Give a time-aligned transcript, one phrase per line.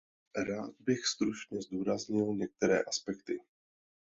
[0.47, 3.39] Rád bych stručně zdůraznil některé aspekty.